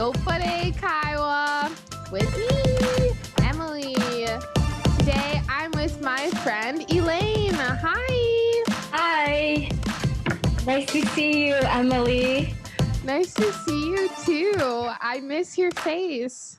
[0.00, 1.68] Yopare Kaiwa
[2.10, 3.10] with me,
[3.44, 4.40] Emmalee.
[4.96, 7.52] Today I'm with my friend Elaine.
[7.52, 8.64] Hi.
[8.92, 9.68] Hi.
[10.64, 12.54] Nice to see you, Emmalee.
[13.04, 14.54] Nice to see you too.
[15.02, 16.58] I miss your face.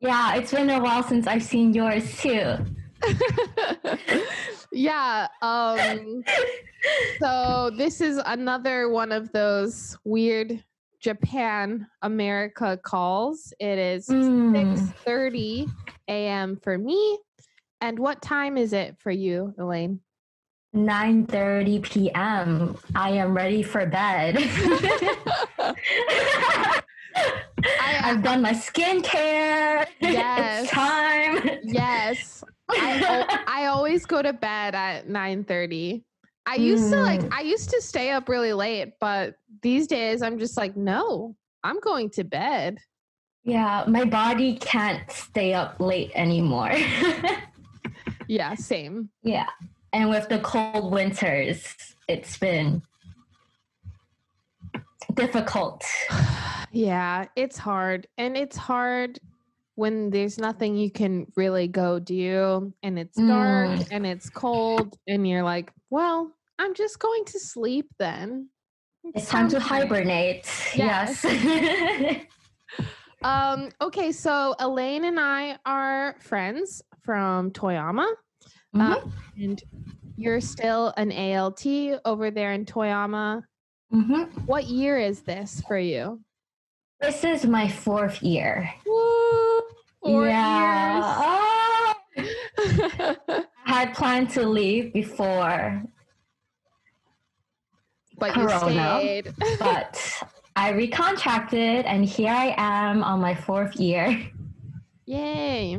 [0.00, 2.56] Yeah, it's been a while since I've seen yours too.
[4.72, 5.28] yeah.
[5.42, 6.24] Um,
[7.20, 10.64] so this is another one of those weird
[11.00, 13.52] Japan America calls.
[13.60, 14.52] It is Mm.
[14.52, 15.68] 6:30
[16.08, 16.56] a.m.
[16.62, 17.18] for me.
[17.80, 20.00] And what time is it for you, Elaine?
[20.74, 22.76] 9:30 p.m.
[22.94, 24.36] I am ready for bed.
[27.80, 29.86] I've done my skincare.
[30.00, 30.64] Yes.
[30.64, 31.58] It's time.
[31.64, 32.44] Yes.
[32.70, 36.02] I, I always go to bed at 9:30.
[36.46, 37.32] I used to like Mm.
[37.32, 41.80] I used to stay up really late, but these days I'm just like, no, I'm
[41.80, 42.78] going to bed.
[43.44, 46.72] Yeah, my body can't stay up late anymore.
[48.28, 49.08] Yeah, same.
[49.22, 49.46] yeah.
[49.92, 51.64] And with the cold winters,
[52.08, 52.82] it's been
[55.14, 55.84] difficult.
[56.72, 58.06] Yeah, it's hard.
[58.18, 59.18] And it's hard
[59.76, 63.88] when there's nothing you can really go do and it's dark Mm.
[63.92, 68.48] and it's cold and you're like, well, I'm just going to sleep then.
[69.14, 70.48] It's time to hibernate.
[70.74, 71.24] Yes.
[71.24, 72.22] Yes.
[73.22, 78.06] Um, okay, so Elaine and I are friends from Toyama.
[78.74, 79.60] Mhm, Um, and
[80.16, 81.66] you're still an ALT
[82.04, 83.42] over there in Toyama.
[83.92, 84.30] mhm.
[84.46, 86.20] What year is this for you?
[87.00, 88.70] This is my fourth year.
[88.84, 89.62] Woo!
[90.02, 91.16] Four yeah.
[91.18, 92.30] Oh, years.
[92.58, 95.82] I had planned to leave before,
[98.18, 99.22] but Corona.
[99.58, 100.22] but
[100.56, 104.30] I recontracted, and here I am on my fourth year.
[105.06, 105.78] Yay.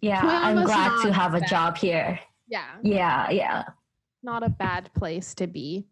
[0.00, 1.48] Yeah, I'm glad to have a bad.
[1.48, 2.18] job here.
[2.48, 3.62] Yeah, Yeah, yeah.
[4.22, 5.86] not a bad place to be.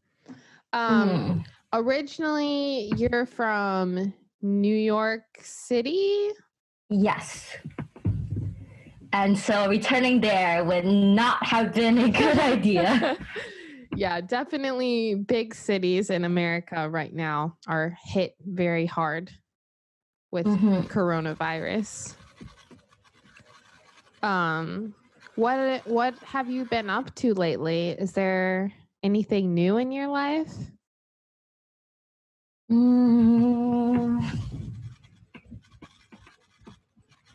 [0.73, 1.45] Um, Mm.
[1.73, 4.13] originally you're from
[4.43, 6.29] New York City.
[6.91, 7.57] Yes.
[9.13, 13.17] And so returning there would not have been a good idea.
[14.01, 19.31] Yeah, definitely big cities in America right now are hit very hard
[20.31, 20.89] with Mhm.
[20.89, 22.15] coronavirus.
[24.23, 24.95] Um
[25.35, 27.91] what what have you been up to lately?
[27.91, 28.73] Is there
[29.03, 30.55] anything new in your life?
[32.71, 34.25] Mm,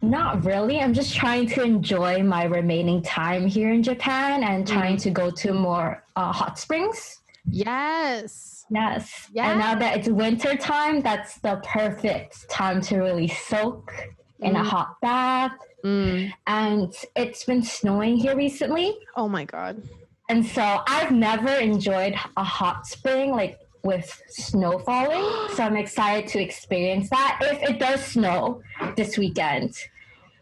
[0.09, 0.79] not really.
[0.79, 5.29] I'm just trying to enjoy my remaining time here in Japan and trying to go
[5.31, 7.21] to more uh, hot springs.
[7.49, 8.65] Yes.
[8.69, 9.29] Yes.
[9.35, 13.91] And now that it's winter time, that's the perfect time to really soak
[14.39, 14.65] in a Mm.
[14.65, 15.51] hot bath.
[15.83, 16.31] Mm.
[16.47, 18.97] And it's been snowing here recently.
[19.15, 19.83] Oh my god.
[20.29, 25.23] And so I've never enjoyed a hot spring like with snow falling.
[25.55, 28.61] so I'm excited to experience that if it does snow
[28.95, 29.75] this weekend,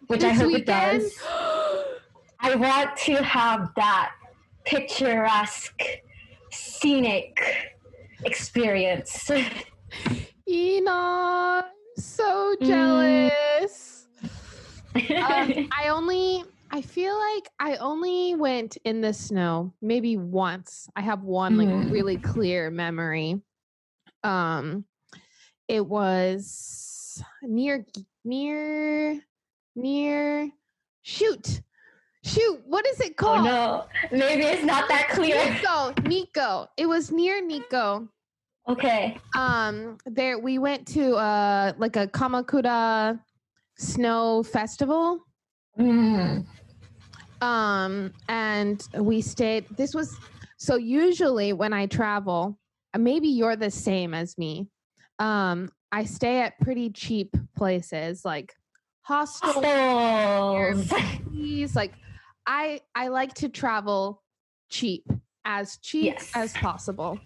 [0.08, 1.02] which I hope weekend?
[1.02, 1.18] it does.
[2.40, 4.12] I want to have that
[4.66, 5.82] picturesque,
[6.52, 7.40] scenic
[8.26, 9.30] experience.
[10.48, 11.66] Ina,
[11.98, 13.30] so Mm.
[13.32, 14.08] jealous.
[14.96, 20.90] um, I only I feel like I only went in the snow maybe once.
[20.96, 21.92] I have one like Mm.
[21.92, 23.42] really clear memory.
[24.24, 24.86] Um
[25.68, 27.86] it was near
[28.26, 29.22] near
[29.76, 30.50] near
[31.04, 31.62] shoot.
[32.26, 33.86] Shoot, what is it called oh called?
[34.12, 35.36] no, maybe it's not that clear.
[35.44, 36.68] Nikko, Nikko.
[36.78, 38.08] It was near Nikko.
[38.70, 39.18] Okay.
[39.38, 43.20] um there we went to uh like a kamakura
[43.78, 45.20] snow festival
[45.78, 46.46] Mm.
[47.42, 50.16] um and we stayed this was
[50.58, 52.58] so usually when i travel
[52.98, 54.70] maybe you're the same as me
[55.20, 58.54] um i stay at pretty cheap places like
[59.04, 59.64] hostels
[60.88, 61.76] Hostels.
[61.76, 61.94] Like
[62.46, 64.22] i i like to travel
[64.70, 65.06] cheap
[65.46, 66.32] as cheap Yes.
[66.36, 67.20] as possible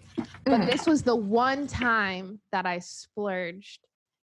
[0.44, 0.70] but Mm.
[0.70, 3.80] this was the one time that I splurged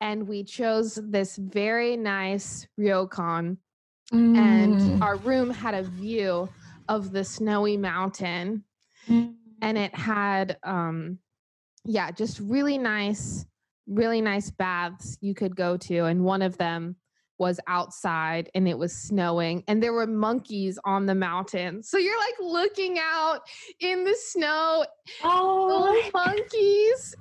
[0.00, 3.59] and we chose this very nice ryokan
[4.12, 4.37] Mm.
[4.37, 6.49] and our room had a view
[6.88, 8.65] of the snowy mountain
[9.09, 9.35] Mm.
[9.62, 11.19] and it had um
[11.85, 13.47] yeah just really nice
[13.87, 16.97] really nice baths you could go to and one of them
[17.43, 22.19] was outside and it was snowing and there were monkeys on the mountain so you're
[22.27, 23.41] like looking out
[23.81, 24.85] in the snow
[25.25, 27.17] Oh, monkeys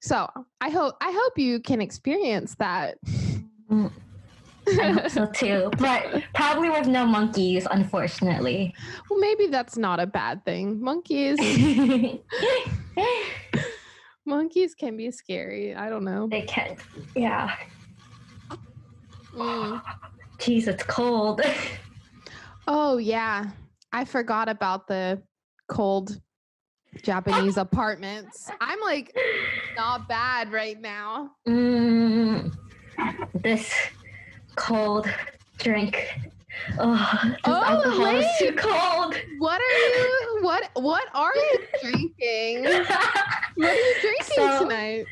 [0.00, 0.26] So
[0.60, 2.96] I hope I hope you can experience that.
[3.70, 8.74] I hope so too, but probably with no monkeys, unfortunately.
[9.08, 10.80] Well, maybe that's not a bad thing.
[10.80, 11.38] Monkeys,
[14.24, 15.74] monkeys can be scary.
[15.74, 16.28] I don't know.
[16.30, 16.76] They can,
[17.14, 17.54] yeah.
[19.34, 19.82] Mm.
[20.38, 21.40] Jeez, it's cold.
[22.72, 23.50] Oh yeah,
[23.92, 25.20] I forgot about the
[25.66, 26.20] cold
[27.02, 28.48] Japanese apartments.
[28.60, 29.16] I'm like
[29.76, 31.32] not bad right now.
[31.48, 32.54] Mm,
[33.42, 33.72] this
[34.54, 35.08] cold
[35.58, 36.06] drink.
[36.78, 39.16] Oh, this Oh, alcohol is too cold.
[39.38, 40.38] What are you?
[40.42, 42.64] What what are you drinking?
[43.56, 45.06] What are you drinking So- tonight?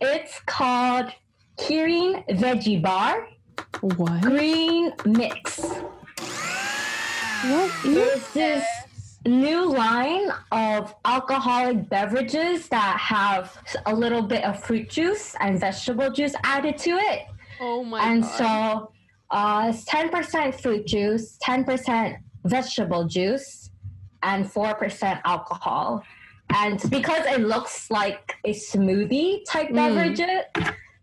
[0.00, 1.12] it's called
[1.58, 3.28] Kirin Veggie Bar
[3.80, 4.22] What?
[4.22, 5.58] Green Mix.
[7.44, 8.64] What is this
[9.26, 13.56] new line of alcoholic beverages that have
[13.86, 17.22] a little bit of fruit juice and vegetable juice added to it.
[17.60, 18.30] Oh my and god.
[18.38, 18.92] so
[19.30, 23.70] uh, it's 10% fruit juice, 10% vegetable juice,
[24.22, 26.02] and 4% alcohol.
[26.54, 29.74] And because it looks like a smoothie type Mm.
[29.74, 30.20] beverage,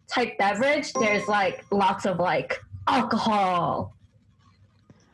[0.07, 3.95] type beverage, there's like lots of like alcohol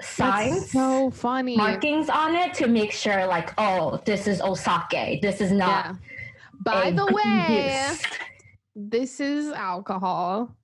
[0.01, 1.56] signs, That's so funny.
[1.57, 5.21] markings on it to make sure like, oh, this is Osake.
[5.21, 5.57] This is Yeah.
[5.57, 5.95] not.
[6.62, 7.71] By the way,
[8.75, 10.56] this is alcohol.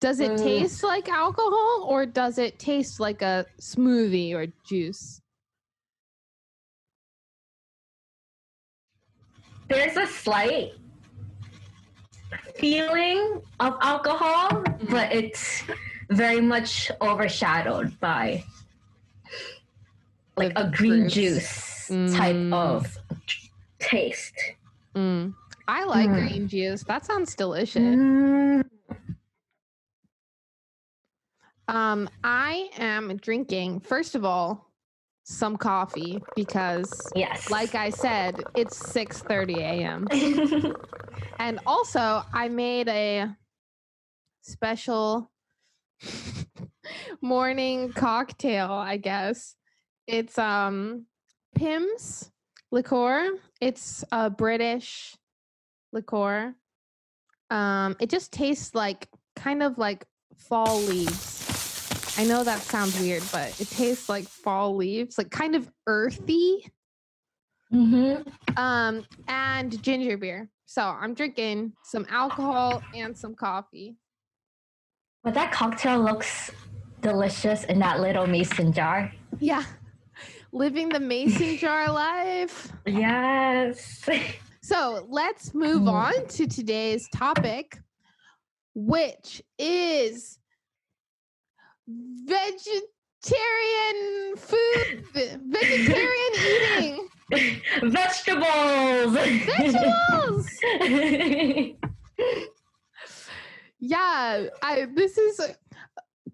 [0.00, 0.42] Does it Mm.
[0.42, 5.20] taste like alcohol or does it taste like a smoothie or juice?
[9.68, 10.72] there's a slight
[12.56, 15.62] feeling of alcohol, but it's
[16.10, 18.44] very much overshadowed by
[20.36, 22.52] like a green juice type Mm.
[22.52, 22.98] of
[23.78, 24.34] taste.
[24.94, 25.34] Mm.
[25.68, 26.28] I like Mm.
[26.28, 26.82] green juice.
[26.84, 27.82] That sounds delicious.
[27.82, 28.64] Mm,
[31.66, 34.73] Um, I am drinking, first of all,
[35.24, 37.50] some coffee because yes.
[37.50, 40.74] like I said, it's 6:30 a.m.
[41.38, 43.36] And also, I made a
[44.42, 45.30] special
[47.20, 49.56] morning cocktail, I guess.
[50.06, 51.06] It's um
[51.54, 52.30] Pimm's
[52.70, 53.30] liqueur.
[53.60, 55.16] It's a British
[55.92, 56.54] liqueur.
[57.50, 60.06] Um it just tastes like kind of like
[60.36, 61.53] fall leaves.
[62.16, 66.66] I know that sounds weird, but it tastes like fall leaves, like kind of earthy
[67.72, 68.28] Mm-hmm.
[68.56, 73.96] um and ginger beer so i'm drinking some alcohol and some coffee
[75.24, 76.52] But that cocktail looks
[77.00, 79.10] delicious in that little mason jar.
[79.40, 79.64] yeah
[80.52, 84.08] living the mason jar life Yes.
[84.62, 85.88] so let's move Mm.
[85.92, 87.80] on to today's topic
[88.74, 90.38] which is
[91.86, 92.86] vegetarian
[94.36, 96.32] food vegetarian
[96.80, 97.08] eating
[97.82, 99.12] Vegetables.
[99.14, 100.48] vegetables
[103.86, 105.40] Yeah, I this is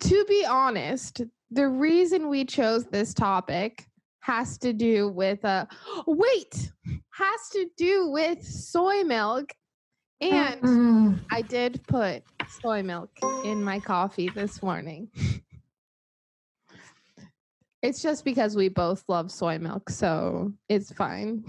[0.00, 3.86] to be honest, the reason we chose this topic
[4.20, 5.66] has to do with uh
[6.06, 6.72] wait,
[7.10, 9.50] has to do with soy milk.
[10.20, 11.20] And Mm.
[11.30, 13.10] I did put soy milk
[13.44, 15.08] in my coffee this morning.
[17.82, 21.44] It's just because we both love soy milk, so it's fine.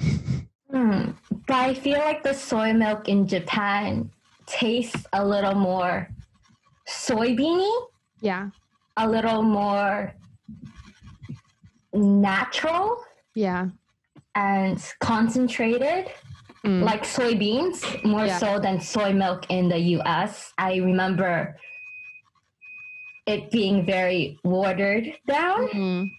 [0.69, 1.11] Hmm.
[1.47, 4.09] But I feel like the soy milk in Japan
[4.45, 6.07] tastes a little more
[6.87, 7.69] soybeany,
[8.21, 8.51] yeah.
[8.95, 10.13] a little more
[11.93, 13.03] natural
[13.35, 13.69] Yeah.
[14.35, 16.09] and concentrated,
[16.65, 16.83] Mm.
[16.83, 18.37] like soybeans, more Yeah.
[18.37, 20.53] so than soy milk in the US.
[20.59, 21.57] I remember
[23.25, 25.67] it being very watered down.
[25.69, 26.11] Mm.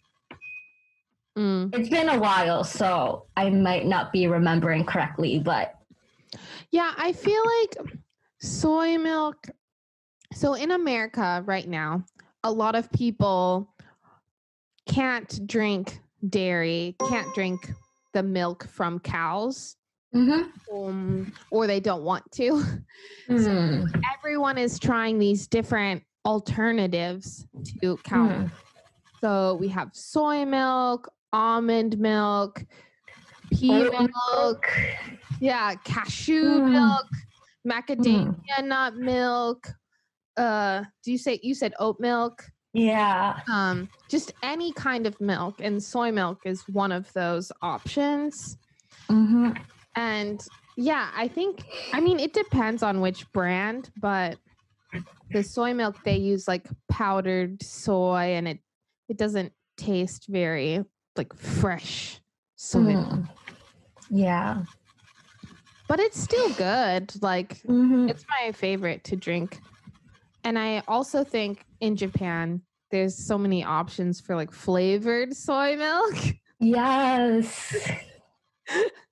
[1.38, 1.74] Mm.
[1.78, 5.74] It's been a while, so I might not be remembering correctly, but
[6.72, 7.76] Yeah, I feel like
[8.40, 9.48] soy milk.
[10.32, 12.04] So in America right now,
[12.42, 13.68] a lot of people
[14.86, 17.70] can't drink dairy, can't drink
[18.12, 19.76] the milk from cows,
[20.14, 20.50] Mhm.
[20.72, 22.62] um, or they don't want to.
[23.28, 23.84] Hmm.
[24.18, 27.46] Everyone is trying these different alternatives
[27.80, 28.40] to cow milk.
[28.40, 28.46] Hmm.
[29.24, 32.64] So we have soy milk, almond milk,
[33.52, 34.72] pea Oat milk,
[35.40, 36.72] yeah, cashew Mm.
[36.72, 37.06] milk,
[37.66, 39.68] macadamia nut milk.
[40.36, 42.44] Uh, do you say you said oat milk?
[42.72, 43.40] Yeah.
[43.52, 48.58] Um, just any kind of milk, and soy milk is one of those options.
[49.08, 49.50] hmm
[49.94, 50.44] And
[50.76, 54.38] Yeah, I think I mean it depends on which brand, but
[55.32, 58.58] the soy milk they use like powdered soy and it
[59.08, 60.84] it doesn't taste very
[61.16, 62.20] like fresh
[62.56, 62.94] soy.
[62.94, 63.28] Mm.
[64.10, 64.62] Yeah.
[65.88, 67.12] But it's still good.
[67.22, 68.08] Like Mhm.
[68.08, 69.60] it's my favorite to drink.
[70.44, 76.14] And I also think in Japan there's so many options for like flavored soy milk.
[76.60, 77.74] Yes.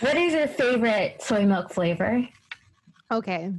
[0.00, 2.26] what is your favorite soy milk flavor?
[3.10, 3.52] Okay.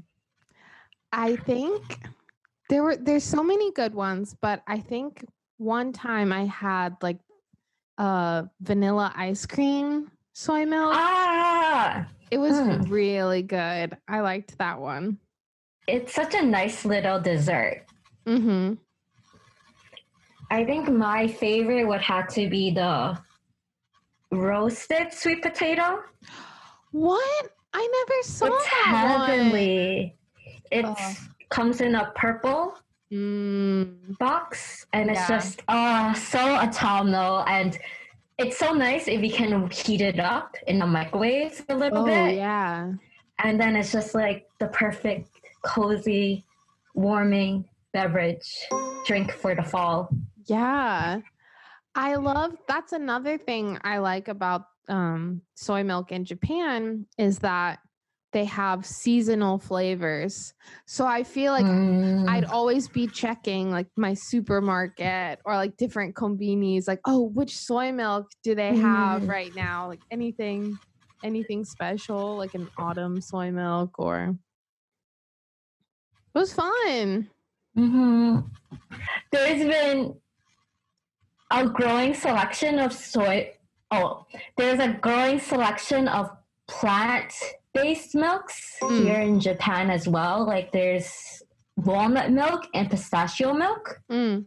[1.11, 1.99] I think
[2.69, 5.25] there were there's so many good ones, but I think
[5.57, 7.19] one time I had like
[7.97, 10.93] uh vanilla ice cream soy milk.
[10.95, 12.89] Ah, It was mm.
[12.89, 13.95] really good.
[14.07, 15.19] I liked that one.
[15.87, 17.85] it's such a nice little dessert.
[18.25, 18.77] Mhm.
[20.49, 23.17] I think my favorite would have to be the
[24.31, 26.01] roasted sweet potato.
[26.93, 27.49] What?
[27.73, 30.15] I never saw it's that heavenly.
[30.71, 31.15] It Oh.
[31.49, 32.77] comes in a purple
[33.11, 34.17] Mm.
[34.17, 37.77] box and it's just oh so autumnal and
[38.39, 42.05] it's so nice if you can heat it up in the microwave a little Oh
[42.05, 42.91] bit yeah.
[43.43, 45.29] and then it's just like the perfect
[45.63, 46.43] cozy
[46.95, 48.49] warming beverage
[49.05, 50.09] drink for the fall
[50.47, 51.21] Yeah.
[51.93, 57.79] I love that's another thing I like about um, soy milk in Japan is that
[58.31, 60.53] they have seasonal flavors.
[60.87, 62.29] So I feel like Mm.
[62.29, 67.91] I'd always be checking like my supermarket or like different convenies like oh which soy
[67.91, 69.27] milk do they have Mm.
[69.27, 70.79] right now like anything
[71.21, 74.35] anything special like an autumn soy milk or
[76.33, 77.29] it was fun.
[77.75, 78.39] hmm
[79.31, 80.19] There's been
[81.51, 83.53] a growing selection of soy.
[83.93, 84.25] Oh,
[84.57, 86.29] there's a growing selection of
[86.67, 89.03] plant-based milks Mm.
[89.03, 90.45] here in Japan as well.
[90.45, 91.41] Like there's
[91.77, 93.99] walnut milk and pistachio milk.
[94.11, 94.45] Mm.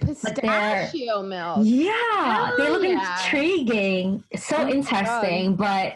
[0.00, 1.58] Pistachio milk.
[1.62, 3.16] Yeah, they look yeah.
[3.24, 4.24] intriguing.
[4.36, 5.94] So Oh interesting, but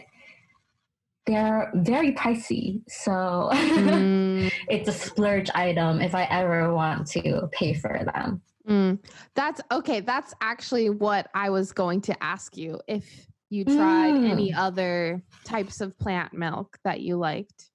[1.26, 2.82] they're very pricey.
[2.88, 8.40] So Mm, it's a splurge item if I ever want to pay for them.
[8.68, 8.98] Mm.
[9.34, 10.00] That's okay.
[10.00, 15.80] That's actually what I was going to ask you if you tried any other types
[15.80, 17.70] of plant milk that you liked.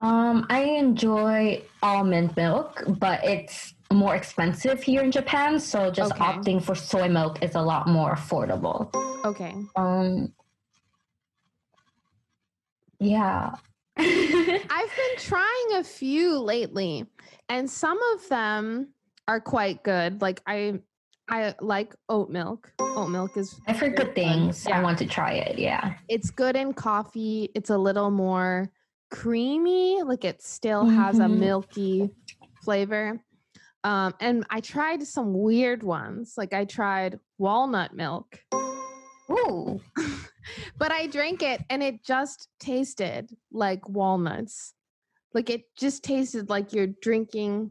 [0.00, 5.60] Um, I enjoy almond milk, but it's more expensive here in Japan.
[5.60, 6.24] So just Okay.
[6.24, 8.92] opting for soy milk is a lot more affordable.
[9.24, 9.54] Okay.
[9.76, 10.32] Um,
[12.98, 13.54] yeah.
[13.96, 17.06] I've been trying a few lately,
[17.48, 18.88] and some of them
[19.28, 20.20] are quite good.
[20.20, 20.80] Like I
[21.30, 22.72] I like oat milk.
[22.80, 24.66] Oat milk is I've heard good things.
[24.68, 24.78] Yeah.
[24.78, 25.58] I want to try it.
[25.58, 25.94] Yeah.
[26.08, 27.48] it's good in coffee.
[27.54, 28.70] It's a little more
[29.10, 31.38] creamy, like it still has a Mhm.
[31.38, 32.10] milky
[32.64, 33.20] flavor.
[33.84, 36.34] Um, and I tried some weird ones.
[36.36, 38.38] Like I tried walnut milk,
[39.30, 39.80] Ooh.
[40.78, 44.74] but I drank it and it just tasted like walnuts.
[45.34, 47.70] Like it just tasted like you're drinking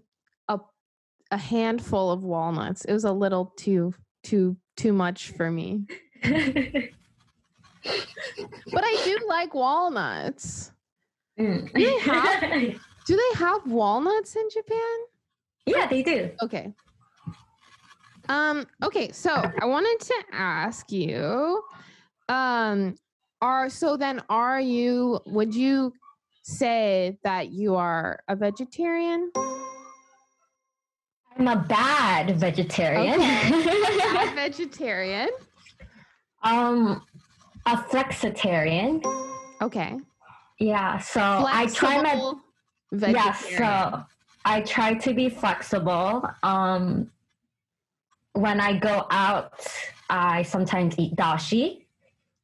[1.31, 2.85] a handful of walnuts.
[2.85, 5.85] It was a little too too too much for me.
[7.83, 10.71] But I do like walnuts.
[11.39, 11.71] Mm.
[11.73, 14.97] they have- Do they have walnuts in Japan?
[15.65, 16.29] yeah, they do.
[16.43, 16.71] Okay.
[18.29, 21.63] Um okay, so I wanted to ask you
[22.29, 22.95] um
[23.41, 25.91] are so then are you would you
[26.43, 29.31] say that you are a vegetarian?
[31.41, 33.17] I'm a bad vegetarian.
[33.19, 35.29] Bad vegetarian.
[36.43, 37.01] um,
[37.65, 39.01] a flexitarian.
[39.59, 39.97] Okay.
[40.59, 42.41] Yeah, so I try my Flexible
[42.93, 44.03] yeah, so
[44.45, 46.29] I try to be flexible.
[46.43, 47.09] Um,
[48.33, 49.65] when I go out,
[50.11, 51.85] I sometimes eat dashi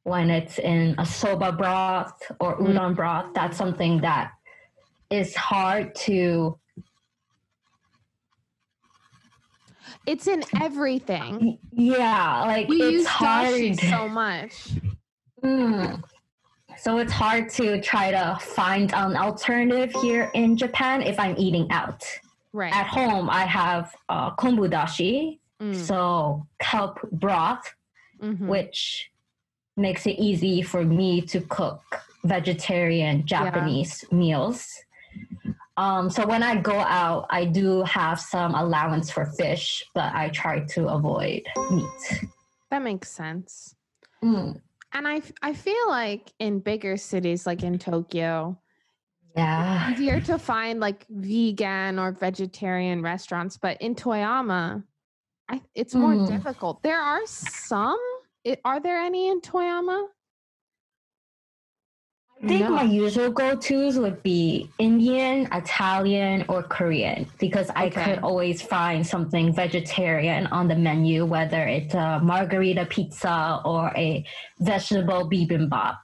[0.02, 2.72] when it's in a soba broth or Mm.
[2.72, 3.32] udon broth.
[3.32, 4.32] That's something that
[5.08, 6.58] is hard to.
[10.08, 11.58] It's in everything.
[11.70, 13.76] Yeah, like We it's use hard.
[13.78, 14.68] so much.
[15.44, 16.02] Mm.
[16.78, 21.70] So it's hard to try to find an alternative here in Japan if I'm eating
[21.70, 22.02] out.
[22.54, 22.72] Right.
[22.74, 27.74] At home, I have uh, kombu dashi, Mm, so kelp broth,
[28.22, 28.46] mhm.
[28.46, 29.10] which
[29.76, 31.82] makes it easy for me to cook
[32.24, 34.68] vegetarian Japanese meals.
[35.78, 40.28] Um, so when I go out, I do have some allowance for fish, but I
[40.30, 42.26] try to avoid meat.
[42.72, 43.76] That makes sense.
[44.22, 44.60] Mm.
[44.92, 48.58] And I feel like in bigger cities like in Tokyo,
[49.36, 49.92] Yeah.
[49.92, 54.82] easier to find like vegan or vegetarian restaurants, but in Toyama,
[55.48, 56.26] I, it's more Mm.
[56.26, 56.82] difficult.
[56.82, 58.00] There are some.
[58.46, 60.08] i- are there any in Toyama?
[62.40, 62.70] I think No.
[62.70, 68.04] my usual go-tos would be Indian, Italian, or Korean because I Okay.
[68.04, 74.24] could always find something vegetarian on the menu, whether it's a margherita pizza or a
[74.60, 75.98] vegetable bibimbap.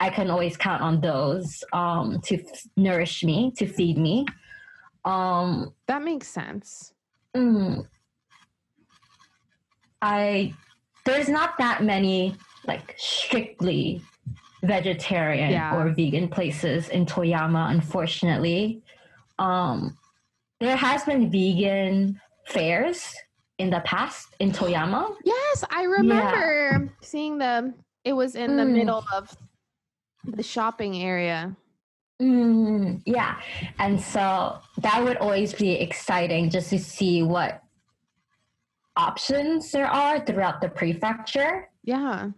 [0.00, 4.26] I can always count on those um, to f- nourish me, to feed me.
[5.04, 6.92] Um, That makes sense.
[7.36, 7.86] Mm.
[10.02, 10.54] I
[11.04, 12.34] there's not that many
[12.66, 14.02] like strictly
[14.62, 15.74] vegetarian Yeah.
[15.76, 18.82] or vegan places in Toyama, unfortunately.
[19.38, 19.96] Um,
[20.60, 23.14] there has been vegan fairs
[23.58, 25.14] in the past in Toyama.
[25.24, 27.74] Yes, I remember seeing the.
[28.04, 28.72] It was in the Mm.
[28.72, 29.36] middle of
[30.24, 31.54] the shopping area.
[32.20, 33.40] Mm, yeah,
[33.78, 37.62] and so that would always be exciting just to see what
[38.96, 41.68] options there are throughout the prefecture.
[41.84, 42.30] Yeah.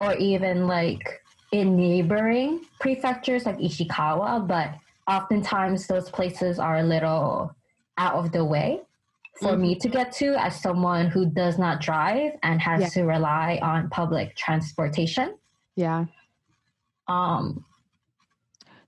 [0.00, 1.22] or even like
[1.54, 4.74] in neighboring prefectures like Ishikawa, but
[5.08, 7.54] oftentimes those places are a little
[7.96, 8.80] out of the way
[9.40, 12.88] for me to get to as someone who does not drive and has Yeah.
[12.88, 15.36] to rely on public transportation.
[15.76, 16.06] Yeah.
[17.06, 17.64] Um,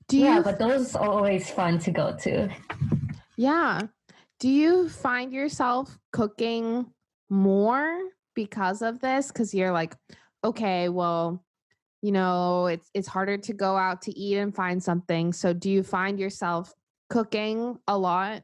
[0.09, 2.49] Do you yeah, but those are always fun to go to.
[3.37, 3.83] Yeah.
[4.41, 6.87] Do you find yourself cooking
[7.31, 8.01] more
[8.35, 9.29] because of this?
[9.29, 9.95] Because you're like,
[10.45, 11.43] okay, well,
[12.03, 15.33] you know, it's it's harder to go out to eat and find something.
[15.33, 16.73] So do you find yourself
[17.09, 18.43] cooking a lot?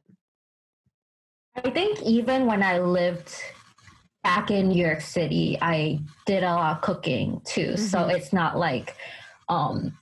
[1.56, 3.34] I think even when I lived
[4.22, 7.76] back in New York City, I did a lot of cooking too.
[7.76, 8.14] So Mhm.
[8.14, 8.96] it's not like
[9.48, 9.98] um,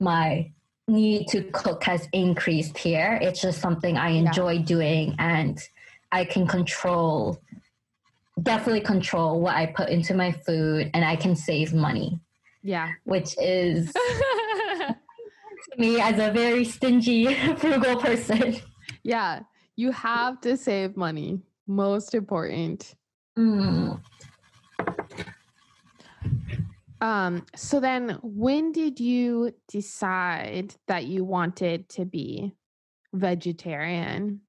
[0.00, 0.50] my
[0.88, 3.18] need to cook has increased here.
[3.22, 5.60] It's just something I enjoy doing and
[6.10, 7.40] I can control,
[8.42, 12.18] definitely control what I put into my food and I can save money,
[12.62, 12.90] Yeah.
[13.04, 14.96] which is to
[15.78, 18.56] me as a very stingy, frugal person.
[19.02, 19.40] yeah.
[19.74, 21.40] You have to save money.
[21.66, 22.94] Most important.
[23.38, 24.00] Mm.
[27.00, 32.52] Um, so then when did you decide that you wanted to be
[33.14, 34.42] vegetarian?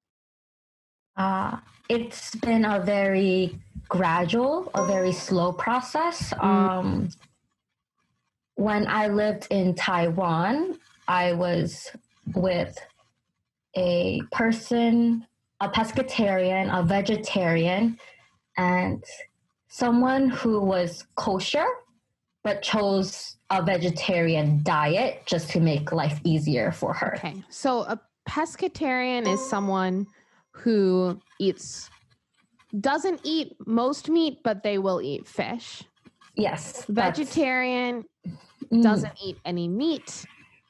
[1.15, 1.58] Uh,
[1.89, 3.58] it's been a very
[3.89, 6.34] gradual, a very slow process.
[6.39, 7.10] Um,
[8.56, 11.92] when I lived in Taiwan, I was
[12.36, 12.78] with
[13.76, 15.26] a person,
[15.60, 17.98] a pescatarian, a vegetarian,
[18.58, 19.04] and
[19.68, 21.66] someone who was kosher
[22.44, 27.16] but chose a vegetarian diet just to make life easier for her.
[27.16, 27.42] Okay.
[27.50, 30.08] So a pescatarian is someone
[30.52, 31.89] who eats
[32.80, 35.84] doesn't eat most meat, but they will eat fish.
[36.36, 36.86] Yes.
[36.89, 38.06] Vegetarian
[38.72, 40.26] mm, doesn't eat any meat.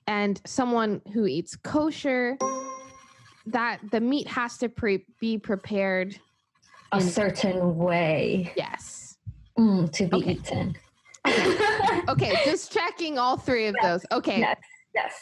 [0.07, 2.37] And someone who eats kosher,
[3.45, 6.19] that the meat has to pre- be prepared.
[6.91, 8.51] a in- certain way.
[8.55, 9.17] Yes.
[9.57, 10.31] Mm, to be Okay.
[10.31, 10.75] eaten.
[12.09, 14.05] Okay, just checking all three of those.
[14.11, 14.39] Okay.
[14.39, 14.57] Yes,
[14.93, 15.13] yes.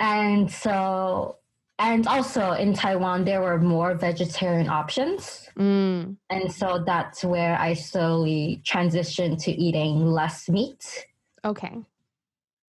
[0.00, 1.36] And so,
[1.78, 5.48] and also in Taiwan, there were more vegetarian options.
[5.56, 11.06] Mm, And so that's where I slowly transitioned to eating less meat.
[11.44, 11.76] okay.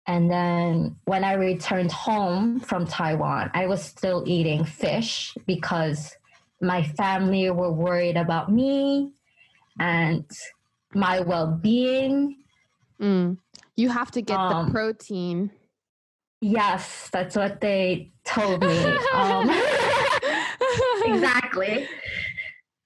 [0.08, 6.18] And then when I returned home from Taiwan, I was still eating fish because
[6.60, 9.12] my family were worried about me
[9.80, 10.26] and
[10.96, 12.38] my well being.
[13.00, 13.38] Mm.
[13.76, 15.52] You have to get Um, the protein.
[16.42, 18.98] Yes, that's what they told me.
[19.14, 19.50] um,
[21.06, 21.88] exactly.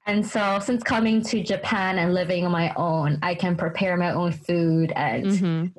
[0.06, 4.12] And so, since coming to Japan and living on my own, I can prepare my
[4.12, 5.74] own food and Mhm.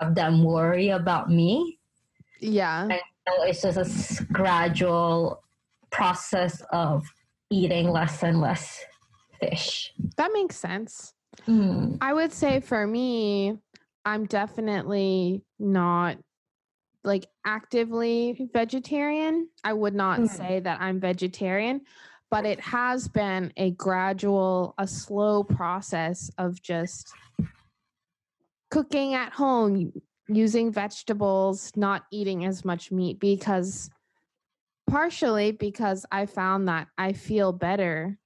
[0.00, 1.78] have them worry about me.
[2.40, 2.86] Yeah.
[2.88, 5.42] So it's just a gradual
[5.90, 7.04] process of
[7.50, 8.82] eating less and less
[9.40, 9.92] fish.
[10.16, 11.12] That makes sense.
[11.46, 11.98] Mm.
[12.00, 13.58] I would say for me,
[14.04, 16.16] I'm definitely not
[17.08, 19.48] like actively vegetarian.
[19.64, 20.28] I would not Mm.
[20.28, 21.80] say that I'm vegetarian,
[22.30, 27.12] but it has been a gradual, a slow process of just
[28.70, 29.92] cooking at home,
[30.28, 33.90] using vegetables, not eating as much meat because
[34.88, 38.18] partially because I found that I feel better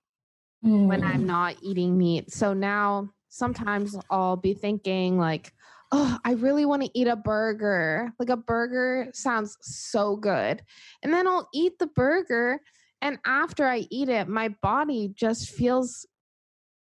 [0.61, 1.27] when I'm Mm.
[1.27, 2.33] not eating meat.
[2.33, 5.53] So now sometimes I'll be thinking like,
[5.93, 8.13] oh, I really want to eat a burger.
[8.19, 10.63] Like a burger sounds so good.
[11.03, 12.61] And then I'll eat the burger.
[13.01, 16.07] And after I eat it, my body just feels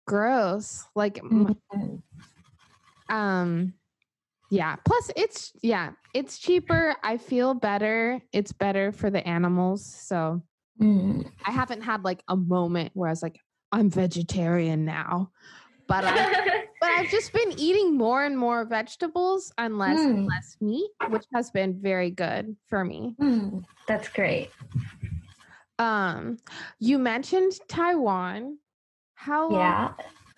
[0.08, 0.84] gross.
[0.96, 1.56] Like, m-
[3.10, 3.74] um,
[4.50, 4.76] yeah.
[4.86, 6.96] Plus, it's, yeah, it's cheaper.
[7.04, 8.22] I feel better.
[8.32, 9.86] It's better for the animals.
[9.86, 10.42] So
[10.82, 11.32] Mm.
[11.46, 13.40] I haven't had like a moment where I was like,
[13.72, 15.32] I'm vegetarian now.
[15.88, 16.55] But I but
[16.96, 20.28] I've just been eating more and more vegetables and less and Mm.
[20.30, 23.16] less meat, which has been very good for me.
[23.20, 24.50] Mm, That's great.
[25.78, 26.38] Um,
[26.80, 28.58] you mentioned Taiwan.
[29.16, 29.92] How long, Yeah.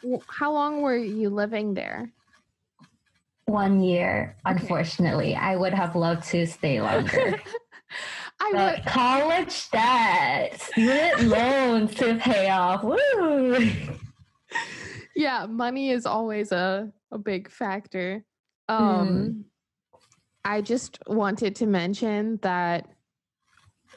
[0.04, 2.12] w- how long were you living there?
[3.46, 4.58] One year, Okay.
[4.58, 5.36] unfortunately.
[5.36, 7.40] I would have loved to stay longer.
[8.42, 8.86] I but would.
[8.86, 12.84] college debt, student loans to pay off.
[12.84, 13.58] Woo!
[15.18, 18.24] Yeah, money is always a a big factor.
[18.70, 19.46] Um,
[20.46, 22.88] I just wanted to mention that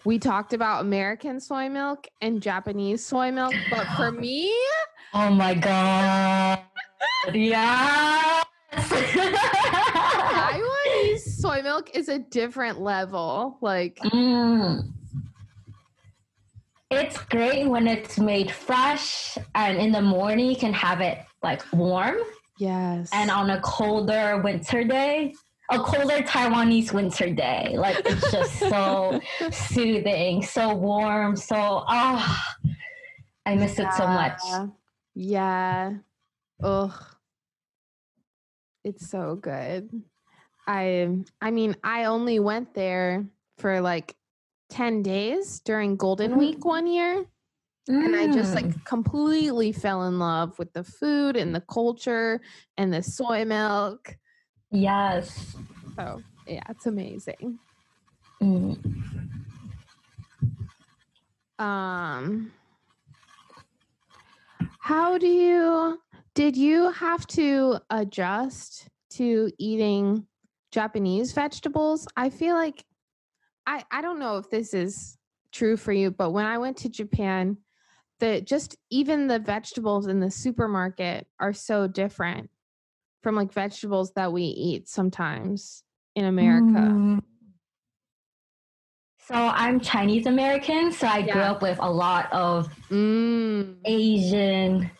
[0.04, 4.50] we talked about American soy milk and Japanese soy milk, but for me,
[5.12, 6.60] Oh my god.
[7.34, 8.44] Yes.
[10.32, 13.58] Taiwanese soy milk is a different level.
[13.60, 14.92] Like, Mm.
[16.90, 21.62] It's great when it's made fresh and in the morning you can have it like
[21.72, 22.18] warm
[22.58, 23.08] yes.
[23.12, 25.32] and on a colder winter day,
[25.70, 27.74] a colder Taiwanese winter day.
[27.76, 29.20] Like it's just so
[29.52, 32.56] soothing, so warm, so ah
[33.46, 34.40] I miss it so much.
[34.44, 34.66] Yeah.
[35.14, 35.92] Yeah.
[36.60, 37.04] Ugh.
[38.82, 39.90] It's so good.
[40.66, 43.26] I I mean, I only went there
[43.58, 44.16] for like
[44.70, 46.38] 10 days during Golden Mhm.
[46.38, 47.26] Week one year.
[47.88, 48.62] And I just Mm.
[48.62, 52.40] like completely fell in love with the food and the culture
[52.76, 54.16] and the soy milk.
[54.70, 55.56] Yes.
[55.98, 57.58] So yeah, it's amazing.
[58.42, 58.78] Mm.
[61.58, 62.52] Um
[64.78, 66.00] how do you
[66.34, 70.26] did you have to adjust to eating
[70.72, 72.06] Japanese vegetables?
[72.16, 72.84] I feel like
[73.66, 75.18] I I don't know if this is
[75.52, 77.58] true for you, but when I went to Japan,
[78.20, 82.50] the just even the vegetables in the supermarket are so different
[83.22, 85.82] from like vegetables that we eat sometimes
[86.14, 86.78] in America.
[86.80, 87.20] Mm.
[89.18, 93.76] So I'm Chinese American, so I grew up with a lot of Mm.
[93.84, 94.90] Asian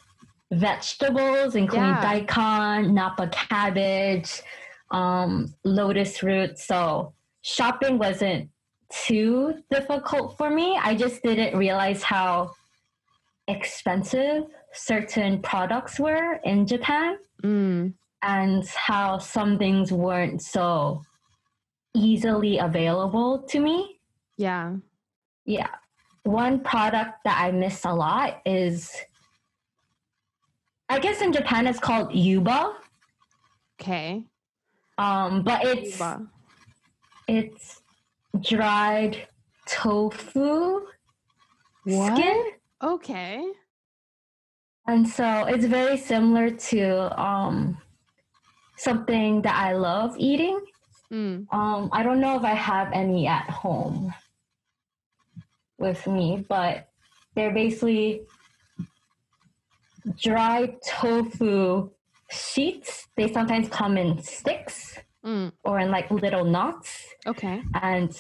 [0.53, 2.01] vegetables, including Yeah.
[2.03, 4.43] daikon, napa cabbage,
[4.91, 6.59] um, lotus root.
[6.59, 8.51] So shopping wasn't
[8.93, 10.77] too difficult for me.
[10.77, 12.53] I just didn't realize how
[13.49, 17.95] expensive certain products were in Japan Mm.
[18.23, 21.03] and how some things weren't so
[21.95, 24.01] easily available to me.
[24.37, 24.77] Yeah.
[25.45, 25.71] Yeah.
[26.25, 28.95] One product that I miss a lot is
[30.89, 32.75] I guess in Japan it's called yuba.
[33.81, 34.25] Okay.
[34.99, 36.27] Um, but it's Yuba.
[37.31, 37.83] It's
[38.41, 39.29] dried
[39.67, 40.87] tofu
[41.85, 42.17] What?
[42.17, 42.45] skin.
[42.83, 43.45] Okay.
[44.87, 47.79] And so it's very similar to um
[48.77, 50.59] something that I love eating.
[51.13, 51.47] Mm.
[51.53, 54.15] Um, I don't know if I have any at home
[55.79, 56.89] with me, but
[57.35, 58.23] they're basically
[60.17, 61.91] dried tofu
[62.31, 63.07] sheets.
[63.17, 65.53] They sometimes come in sticks Mm.
[65.65, 67.63] or in like little knots, Okay.
[67.83, 68.17] and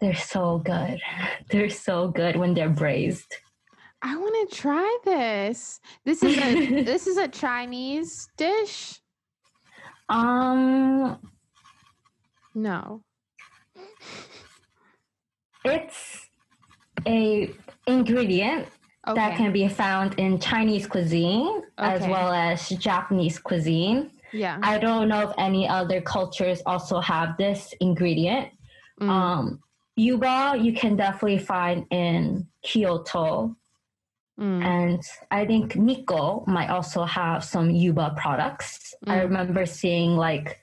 [0.00, 1.00] they're so good.
[1.50, 3.34] They're so good when they're braised.
[4.02, 5.80] I want to try this.
[6.04, 9.00] This is a this is a Chinese dish.
[10.10, 11.18] Um,
[12.54, 13.02] No.
[15.64, 16.28] it's
[17.06, 17.50] a
[17.86, 18.68] ingredient
[19.08, 19.14] Okay.
[19.20, 24.10] that can be found in Chinese cuisine as well as Japanese cuisine.
[24.32, 24.58] Yeah.
[24.62, 28.48] I don't know if any other cultures also have this ingredient.
[29.00, 29.08] Mm.
[29.08, 29.62] Um,
[29.96, 33.56] yuba you can definitely find in Kyoto,
[34.38, 34.64] Mm.
[34.64, 38.94] and I think Nikko might also have some yuba products.
[39.06, 39.22] I Mm.
[39.24, 40.58] remember seeing like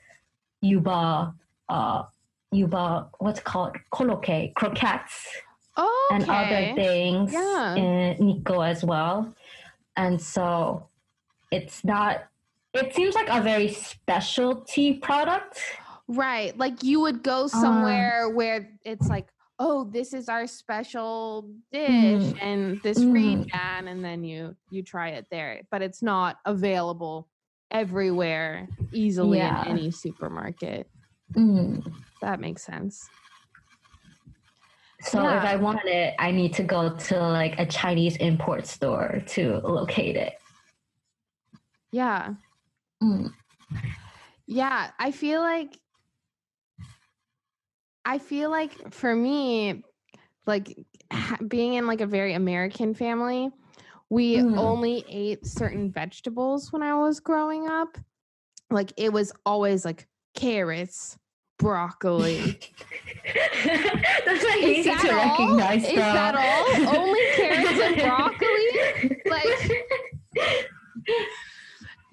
[0.62, 1.32] yuba,
[1.68, 2.02] uh,
[2.50, 5.28] yuba, what's it called koroke, croquettes
[5.78, 6.14] okay.
[6.14, 7.76] and other things Yeah.
[7.76, 9.32] in Nikko as well.
[9.96, 10.88] And so
[11.52, 12.26] it's not,
[12.78, 15.60] it seems like a very specialty product.
[16.08, 16.56] Right.
[16.56, 17.48] Like you would go Uh.
[17.48, 22.38] somewhere where it's like, oh, this is our special dish Mm.
[22.42, 23.12] and this Mm.
[23.12, 25.62] region, and then you you try it there.
[25.70, 27.28] But it's not available
[27.70, 29.62] everywhere easily Yeah.
[29.64, 30.88] in any supermarket.
[31.34, 31.92] Mm.
[32.22, 33.08] That makes sense.
[35.02, 35.38] So Yeah.
[35.38, 39.58] if I want it, I need to go to like a Chinese import store to
[39.58, 40.34] locate it.
[41.92, 42.34] Yeah.
[43.02, 43.32] Mm.
[44.46, 45.78] Yeah, I feel like
[48.04, 49.82] I feel like for me
[50.46, 50.74] like
[51.12, 53.50] ha- being in like a very American family,
[54.08, 54.56] we Mm.
[54.58, 57.98] only ate certain vegetables when I was growing up.
[58.70, 61.18] Like it was always like carrots,
[61.58, 62.58] broccoli.
[64.24, 65.38] That's Is easy that to all?
[65.38, 65.84] recognize.
[65.84, 66.02] Is bro.
[66.02, 66.98] that all?
[66.98, 69.20] Only carrots and broccoli?
[69.26, 69.86] Like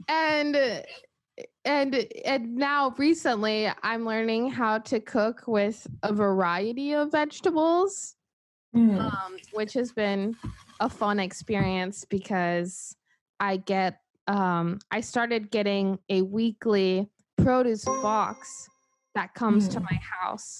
[0.07, 0.83] and
[1.65, 8.15] and and now recently i'm learning how to cook with a variety of vegetables
[8.75, 8.99] Mm.
[8.99, 10.35] um, which has been
[10.81, 12.93] a fun experience because
[13.39, 18.67] i get um, i started getting a weekly produce box
[19.13, 19.83] that comes to Mm.
[19.83, 20.59] my house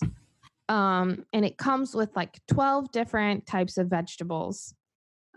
[0.70, 4.74] um, and it comes with like 12 different types of vegetables